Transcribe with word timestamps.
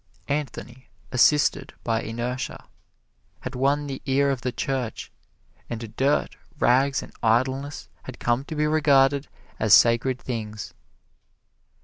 Anthony, 0.29 0.87
assisted 1.11 1.73
by 1.83 2.01
inertia, 2.01 2.65
had 3.41 3.53
won 3.53 3.85
the 3.85 4.01
ear 4.07 4.31
of 4.31 4.41
the 4.41 4.51
Church; 4.51 5.11
and 5.69 5.95
dirt, 5.95 6.37
rags 6.57 7.03
and 7.03 7.13
idleness 7.21 7.87
had 8.05 8.17
come 8.17 8.43
to 8.45 8.55
be 8.55 8.65
regarded 8.65 9.27
as 9.59 9.75
sacred 9.75 10.19
things. 10.19 10.73